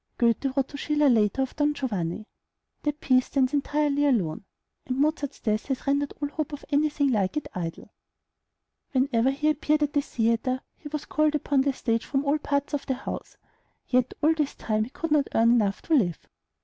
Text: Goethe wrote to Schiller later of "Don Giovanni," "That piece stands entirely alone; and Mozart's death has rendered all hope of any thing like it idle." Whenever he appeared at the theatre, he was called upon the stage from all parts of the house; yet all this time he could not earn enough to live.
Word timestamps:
Goethe 0.17 0.45
wrote 0.57 0.69
to 0.69 0.77
Schiller 0.77 1.09
later 1.09 1.43
of 1.43 1.55
"Don 1.55 1.75
Giovanni," 1.75 2.25
"That 2.81 3.01
piece 3.01 3.27
stands 3.27 3.53
entirely 3.53 4.07
alone; 4.07 4.45
and 4.87 4.97
Mozart's 4.97 5.39
death 5.39 5.67
has 5.67 5.85
rendered 5.85 6.11
all 6.19 6.27
hope 6.29 6.53
of 6.53 6.65
any 6.71 6.89
thing 6.89 7.11
like 7.11 7.37
it 7.37 7.47
idle." 7.53 7.93
Whenever 8.93 9.29
he 9.29 9.47
appeared 9.51 9.83
at 9.83 9.93
the 9.93 10.01
theatre, 10.01 10.61
he 10.79 10.87
was 10.87 11.05
called 11.05 11.35
upon 11.35 11.61
the 11.61 11.73
stage 11.73 12.03
from 12.03 12.25
all 12.25 12.39
parts 12.39 12.73
of 12.73 12.87
the 12.87 12.95
house; 12.95 13.37
yet 13.89 14.15
all 14.23 14.33
this 14.33 14.55
time 14.55 14.85
he 14.85 14.89
could 14.89 15.11
not 15.11 15.27
earn 15.35 15.51
enough 15.51 15.83
to 15.83 15.93
live. 15.93 16.17